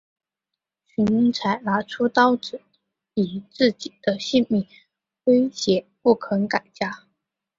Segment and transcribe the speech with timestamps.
[0.95, 2.59] 荀采拿出刀子
[3.13, 4.67] 以自己的性命
[5.25, 7.03] 威胁不肯改嫁。